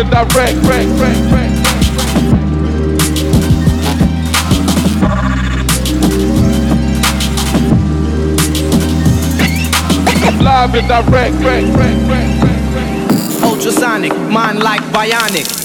[0.00, 0.56] and direct.
[0.66, 1.50] Rack, rack, rack,
[10.40, 11.34] Live and direct.
[13.42, 15.59] Ultrasonic, mind like bionic.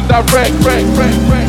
[0.00, 0.52] And direct.
[0.64, 1.46] Rec, rec, rec.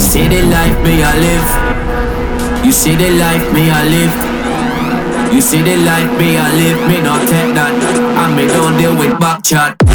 [0.00, 2.64] See the life me I live.
[2.64, 5.34] You see the life me I live.
[5.34, 6.88] You see the life me I live.
[6.88, 7.72] Me not take that.
[8.22, 9.85] And me don't deal with back chat.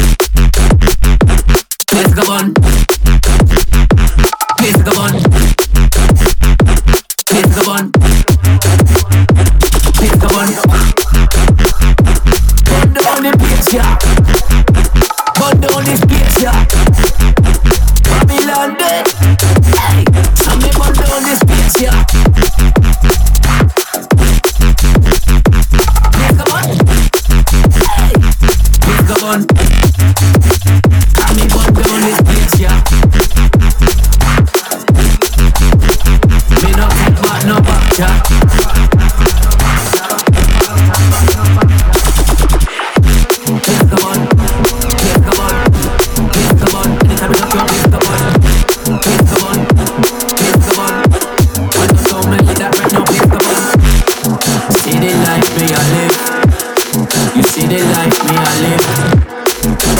[57.34, 58.84] You see the life me I live.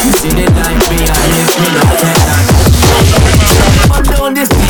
[0.04, 1.50] You see the life me I live.
[1.60, 2.18] Me not care.
[3.96, 4.61] Up down this.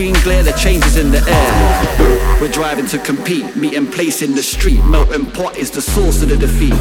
[0.00, 2.40] Telescreen glare, the changes in the air.
[2.40, 4.82] We're driving to compete, meeting place in the street.
[4.84, 6.74] Melting pot is the source of the defeat.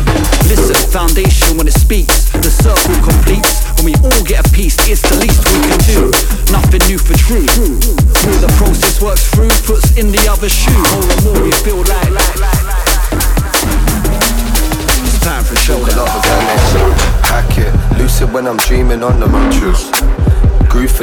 [0.48, 3.68] Listen, foundation when it speaks, the circle completes.
[3.78, 6.12] When we all get a piece, it's the least we can do.
[6.52, 7.46] Nothing new for true.
[8.24, 10.72] More the process works through, puts in the other shoe.
[10.72, 12.08] More and more we feel like.
[15.04, 15.80] It's time for show.
[17.28, 19.49] Hack it, lucid when I'm dreaming on the mattress.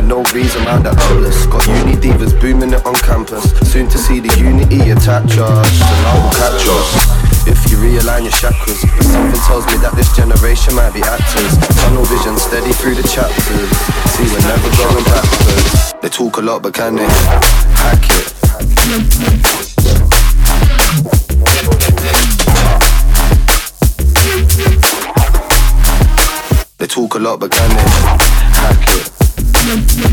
[0.07, 1.47] No reason round the outlets.
[1.47, 3.43] Got uni divas booming it on campus.
[3.67, 5.67] Soon to see the unity attach us.
[5.83, 6.89] The law will catch us.
[7.51, 11.59] If you realign your chakras, but something tells me that this generation might be actors.
[11.83, 13.67] Tunnel vision steady through the chapters.
[14.15, 15.93] See, we're never going backwards.
[16.01, 17.07] They talk a lot, but can they
[17.83, 18.33] hack it?
[26.79, 28.16] They talk a lot, but can they
[29.77, 30.06] Jump.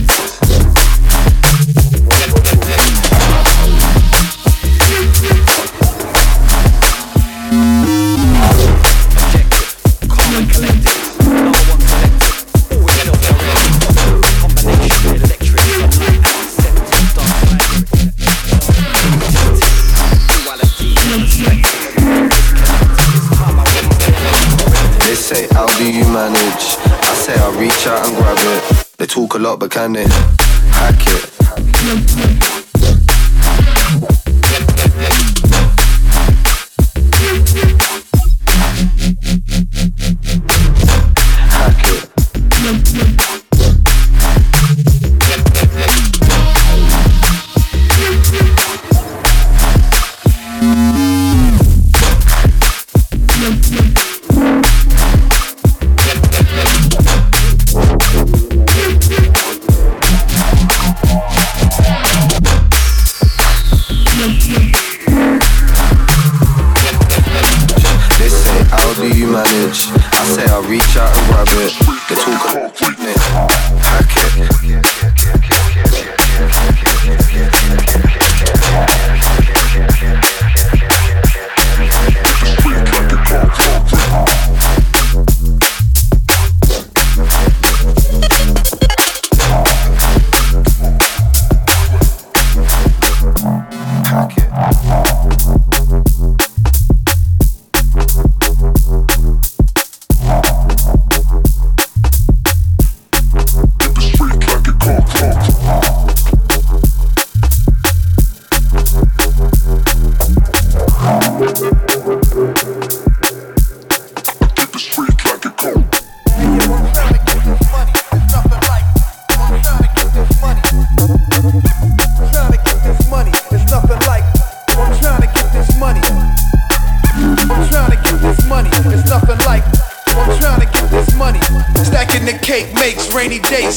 [29.57, 30.32] But can they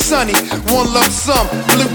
[0.07, 0.39] sunny,
[0.71, 1.86] one love, some Blue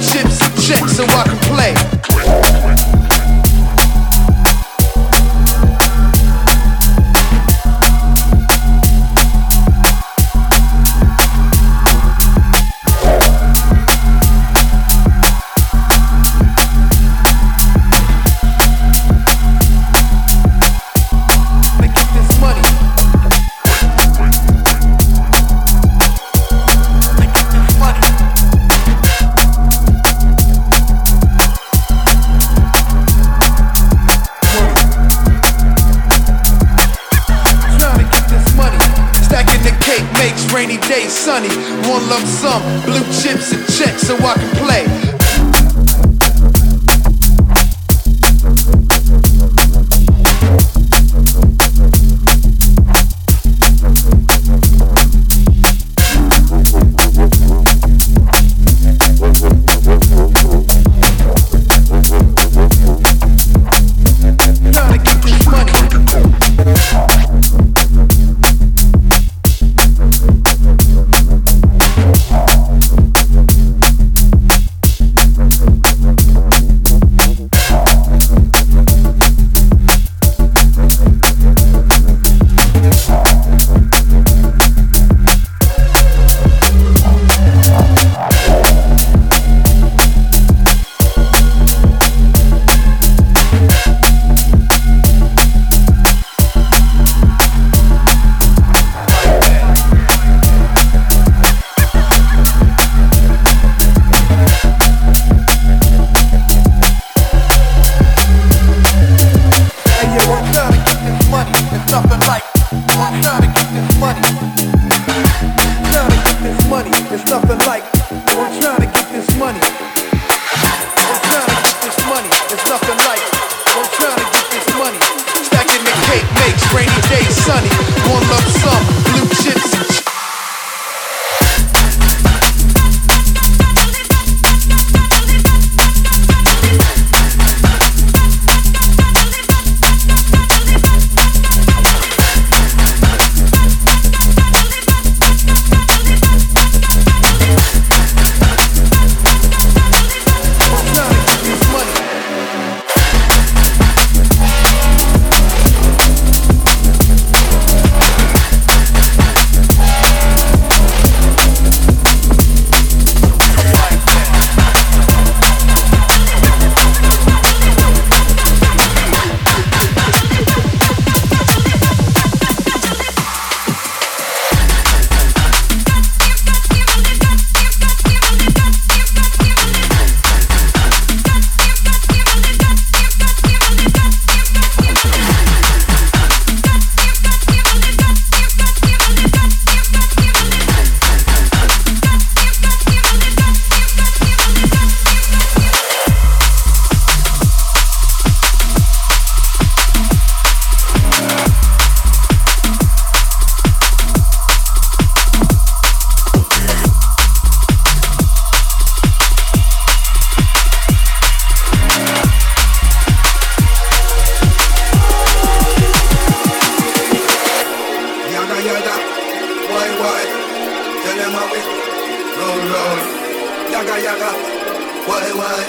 [225.08, 225.60] Why, why?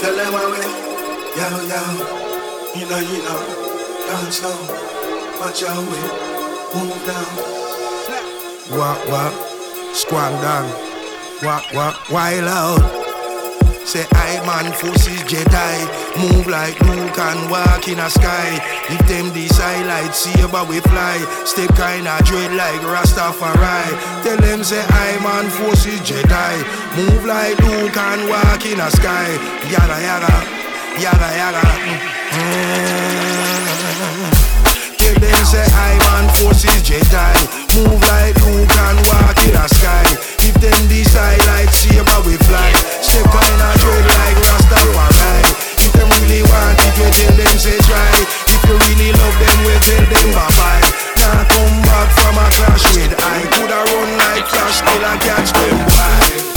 [0.00, 0.60] Tell them why we.
[1.38, 1.82] Yo, yo.
[2.78, 3.40] You know, you know.
[4.06, 4.56] Dance slow.
[5.40, 6.04] Watch your way.
[6.74, 7.30] Move down.
[8.78, 9.34] Walk, walk.
[9.94, 10.70] Squad down.
[11.42, 12.10] Walk, walk.
[12.10, 13.01] Wild out.
[13.84, 15.86] Say I man forces Jedi.
[16.16, 18.60] Move like Luke and walk in a sky.
[18.88, 21.18] If them decide like saber we fly.
[21.44, 24.22] Step kinda dread like Rastafari.
[24.22, 26.62] Tell them say I man forces Jedi.
[26.96, 29.36] Move like Luke and walk in a sky.
[29.70, 30.46] Yada yada,
[31.02, 31.62] yada yada.
[32.32, 34.51] Mm-hmm.
[35.22, 37.30] Them say I man forces Jedi.
[37.78, 40.02] Move like Luke and walk in the sky.
[40.42, 42.74] If them decide like Saber we fly.
[42.98, 45.46] Step on of dread like Rastafari
[45.78, 48.10] If them really want it we tell them say try.
[48.50, 50.82] If you really love them we tell them bye bye
[51.22, 53.46] Now come back from a clash with I.
[53.54, 56.51] Coulda run like Flash till I catch them fly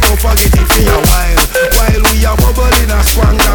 [0.00, 1.42] bubble forget it for a while.
[1.76, 3.45] While we are bubbling in a swang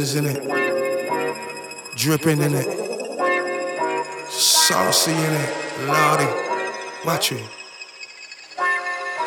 [0.00, 1.94] Sweaty in it.
[1.94, 2.68] Dripping in it.
[4.30, 5.50] Saucy in it.
[5.86, 6.24] Lordy.
[7.04, 7.44] Watch it.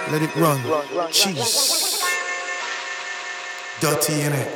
[0.09, 0.59] Let it run.
[1.11, 2.01] Cheese.
[3.81, 4.51] Dirty in it.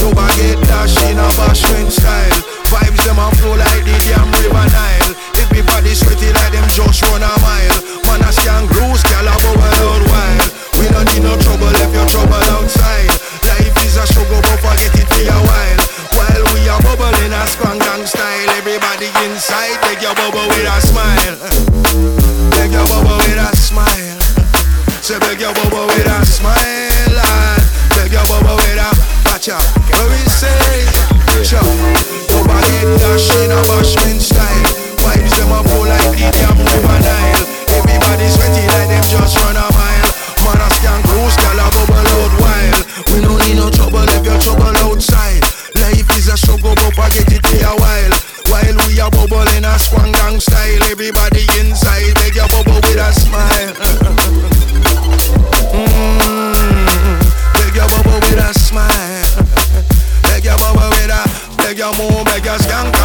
[0.00, 2.40] Nobody get dash in a bashment style.
[2.72, 5.14] Vibes them a flow like the damn river Nile.
[5.36, 7.99] Everybody sweaty like them just run a mile.
[8.10, 10.50] Man a scan gal a bubble out wild.
[10.82, 13.06] We don't need no trouble if you're trouble outside.
[13.46, 15.82] Life is a struggle, but forget it for a while.
[16.18, 20.78] While we are bubbling a squang gang style, everybody inside take your bubble with a
[20.82, 21.38] smile.
[22.58, 24.18] Take your bubble with a smile.
[25.06, 27.14] Say beg your bubble with a smile.
[27.94, 28.90] Beg your bubble with a
[29.30, 29.62] watch out.
[29.86, 30.82] What we say?
[31.46, 31.62] Chop.
[32.34, 34.66] Nobody dash in a bashment style.
[34.98, 37.59] Vibes them a flow like the damn river Nile.
[37.80, 40.10] Everybody sweaty like them just run a mile.
[40.44, 42.84] Man a scan cruise, gal a bubble out wild.
[43.12, 45.40] We don't need no trouble if you're trouble outside.
[45.80, 48.14] Life is a struggle, but forget it for a while.
[48.52, 53.00] While we are bubble in a swan gang style, everybody inside beg your bubble with
[53.00, 53.74] a smile.
[55.72, 57.20] mm,
[57.54, 59.30] beg your bubble with a smile.
[60.28, 61.22] Beg your bubble with a,
[61.62, 62.99] beg your move, beg your skank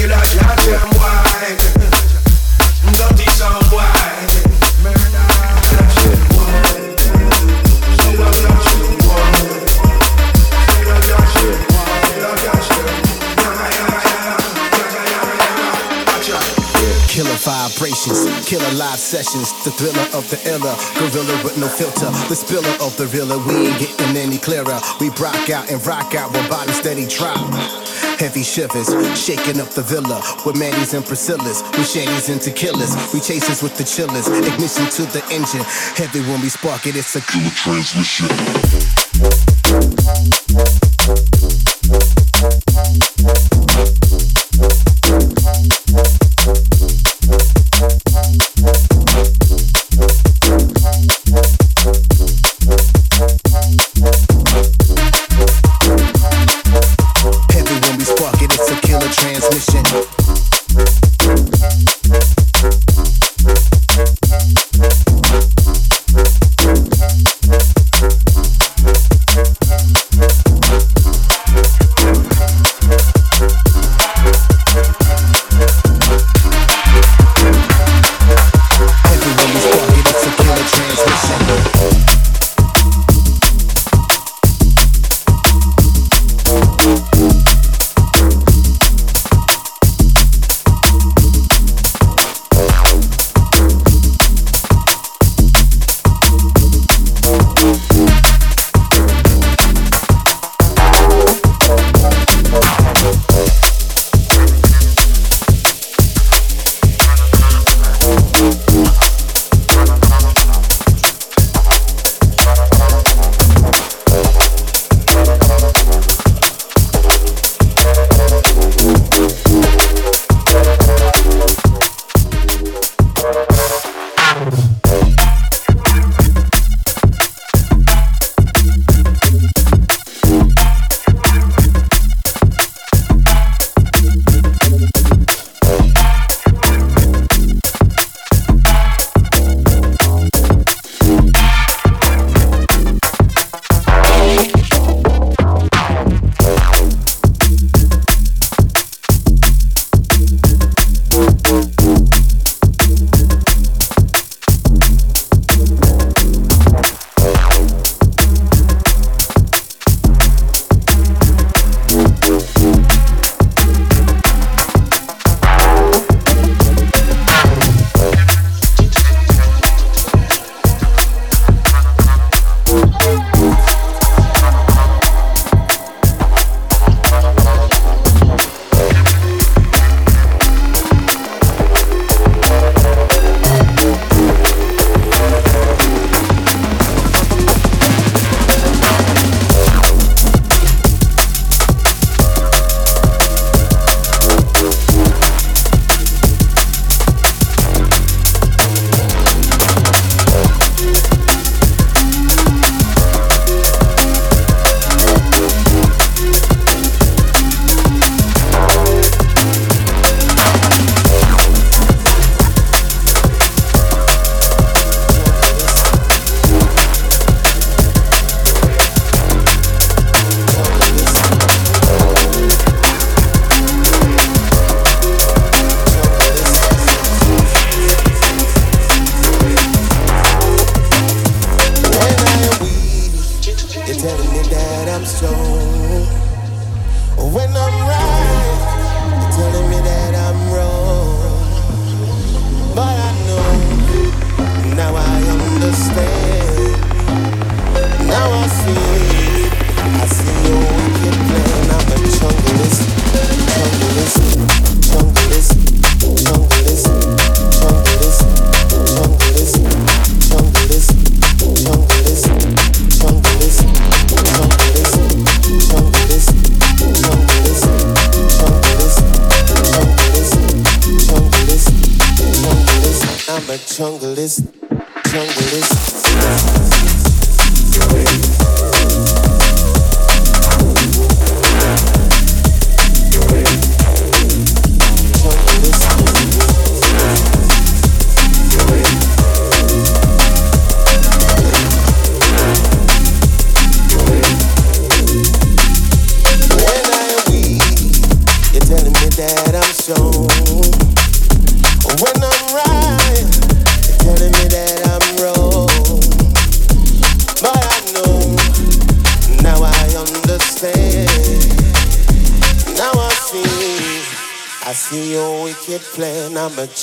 [0.00, 1.58] I catch them wide.
[2.94, 4.17] Dirty some wide.
[18.46, 22.96] Killer live sessions, the thriller of the iller, gorilla with no filter, the spiller of
[22.96, 23.38] the realer.
[23.38, 24.78] We ain't getting any clearer.
[25.00, 27.38] We rock out and rock out with body steady drop.
[28.18, 28.88] Heavy shivers,
[29.18, 32.94] shaking up the villa with Manny's and Priscilla's, with Shadys and tequilas.
[33.12, 35.64] We chasers with the chillers, ignition to the engine.
[35.98, 38.28] Heavy when we spark it, it's a killer transmission.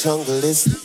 [0.05, 0.84] jungle is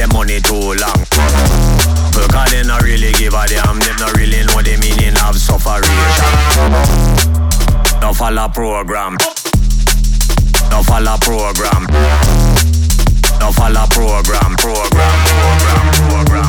[0.00, 1.00] Them money too long.
[2.16, 3.76] Because they not really give a damn.
[3.84, 5.92] Them not really know the meaning of sufferation.
[8.00, 9.20] Enough follow program.
[10.72, 11.84] No follow program.
[13.44, 16.48] No follow program, program, program, program.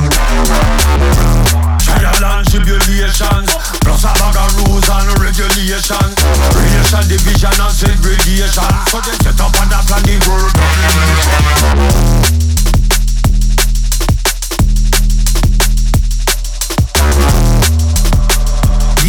[1.83, 3.51] Trial and tribulations,
[3.83, 6.15] plus a bag of rules and regulations.
[6.55, 8.71] Creation, division and segregation.
[8.87, 10.55] So they set up that plan the world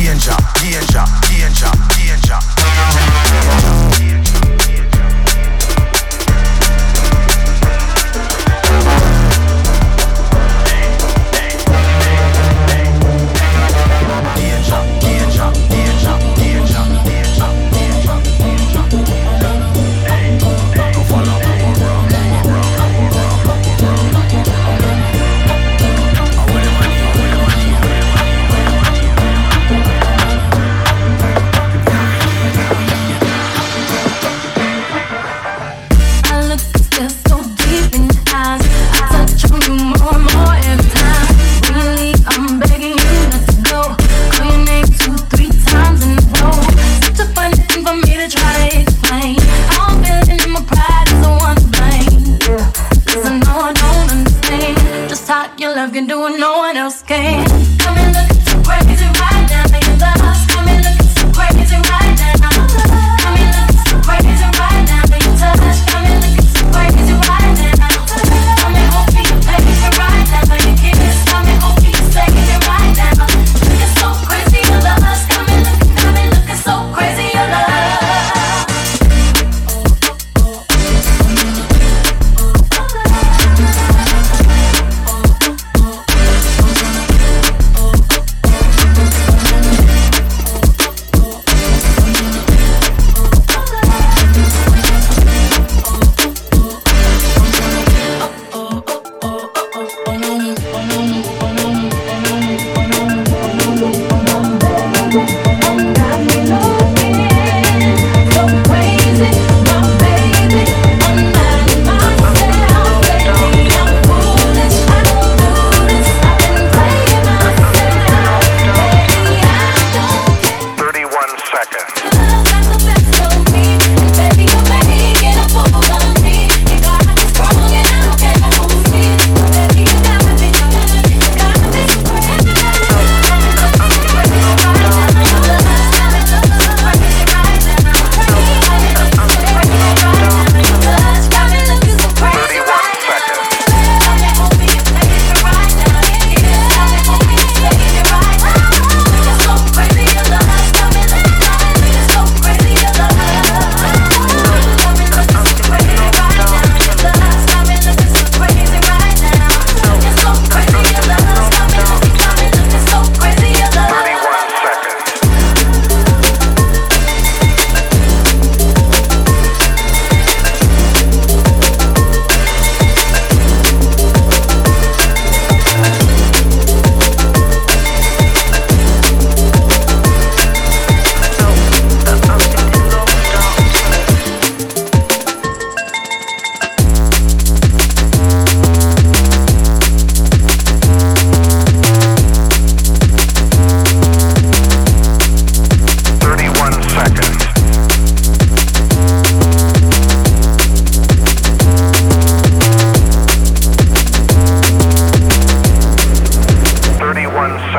[0.02, 3.81] Danger, danger, danger, danger.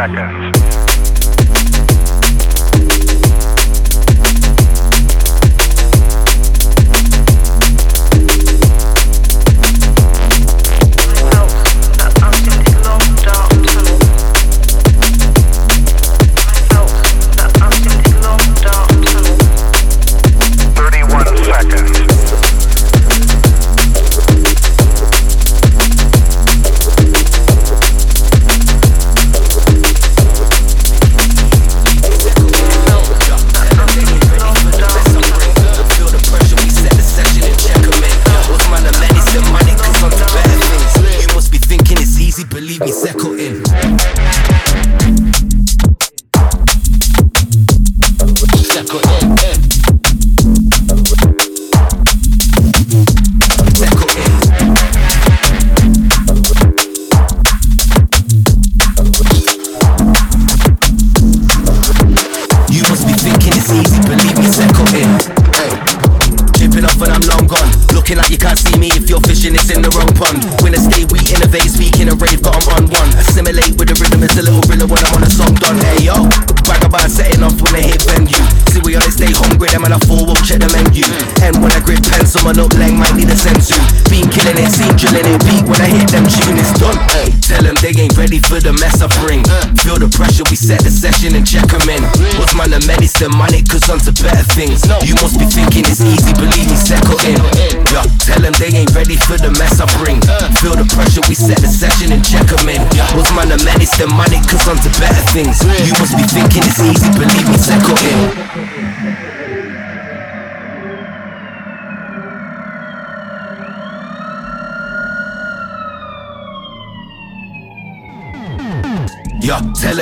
[0.08, 0.53] seconds.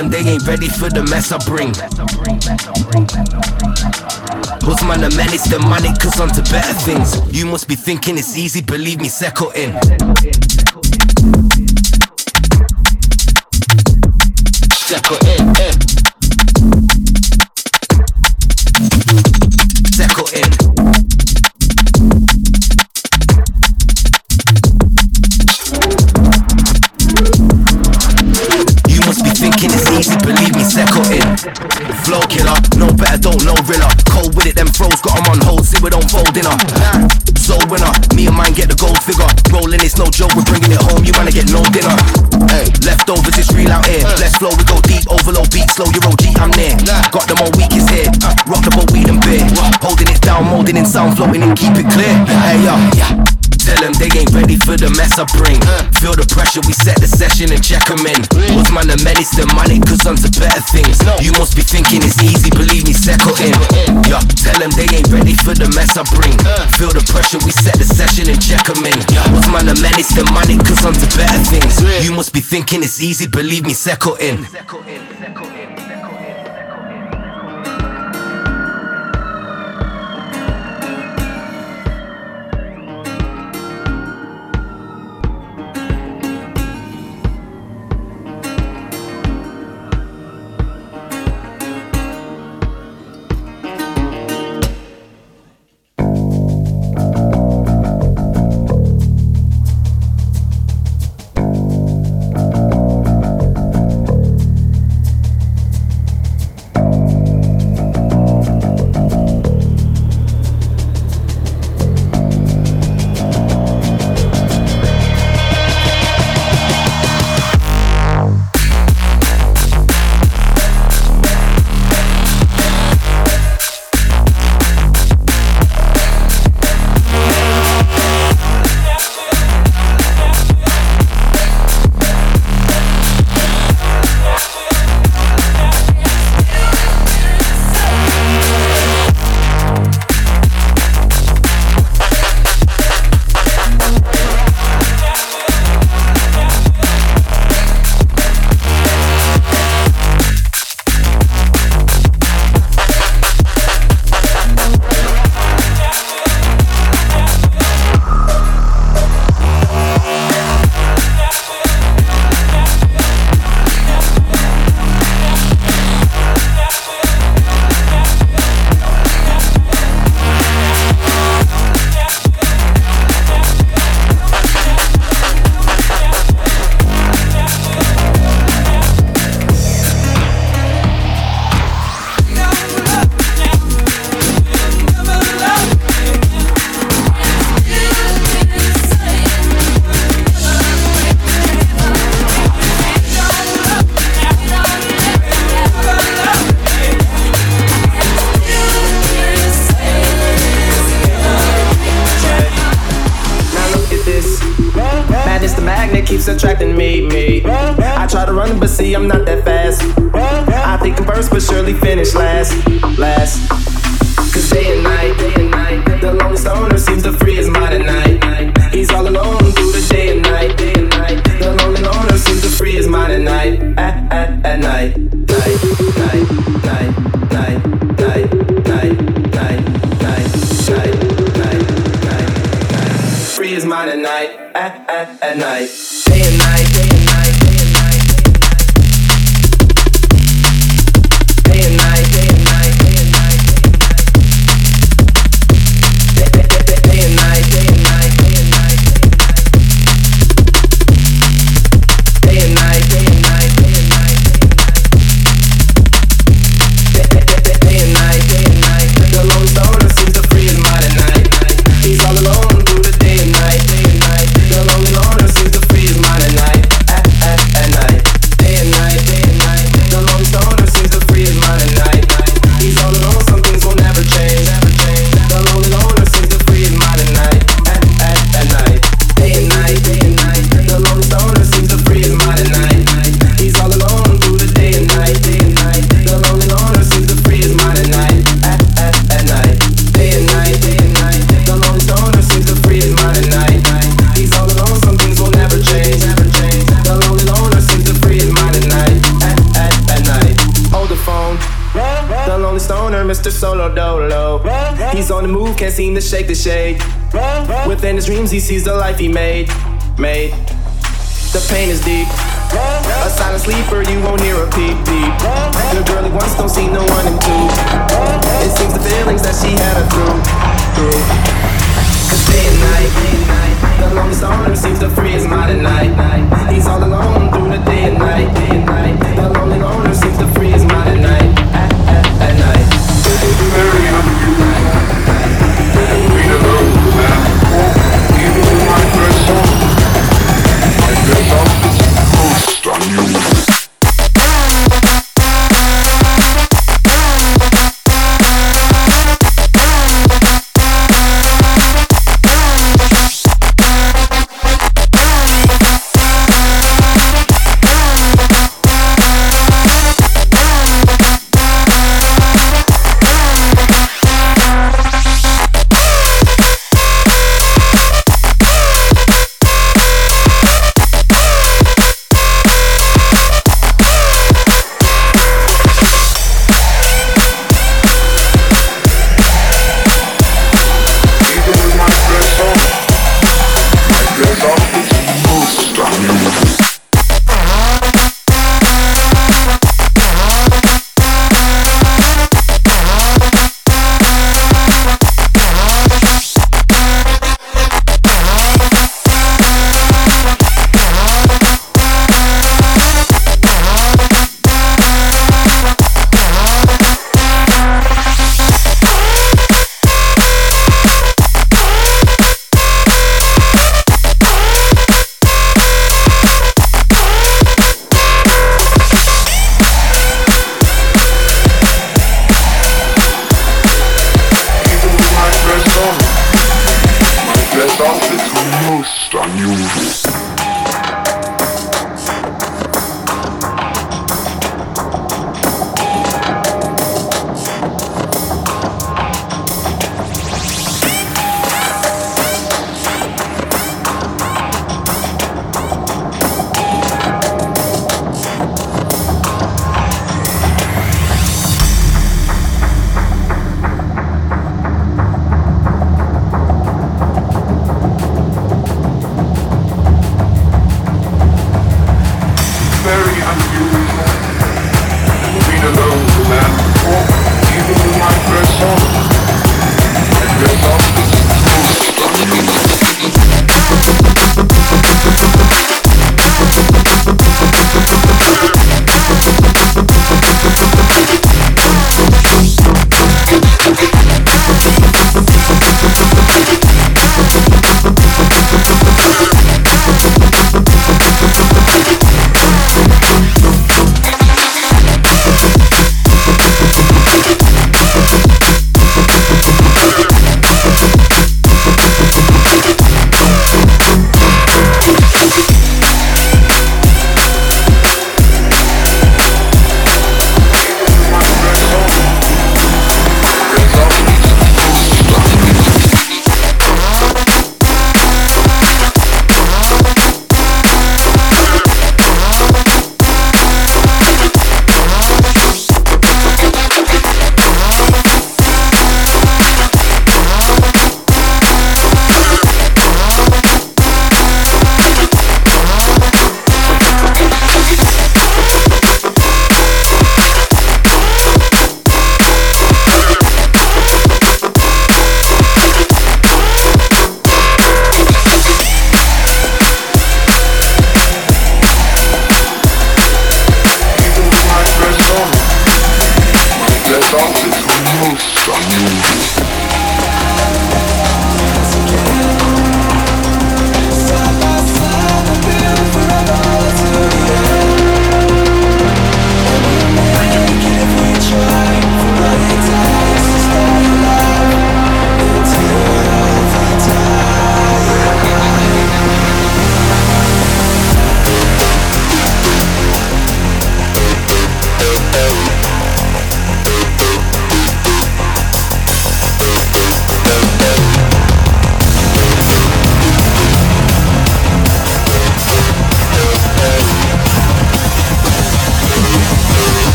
[0.00, 1.74] them they ain't ready for the mess I bring.
[4.64, 7.20] Who's man to manage the money, cause I'm to better things.
[7.32, 9.72] You must be thinking it's easy, believe me, settle in.
[54.96, 55.60] mess I bring.
[56.00, 58.20] Feel the pressure, we set the session and check them in.
[58.56, 61.00] What's man, the menace, the money, cause I'm to better things.
[61.20, 63.54] You must be thinking it's easy, believe me, settle in.
[64.08, 66.34] Yeah, tell them they ain't ready for the mess I bring.
[66.78, 68.96] Feel the pressure, we set the session and check them in.
[69.34, 71.78] What's man, the menace, the money, cause I'm to better things.
[72.04, 74.46] You must be thinking it's easy, believe me, settle in.